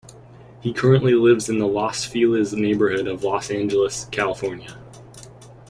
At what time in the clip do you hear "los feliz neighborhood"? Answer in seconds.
1.67-3.05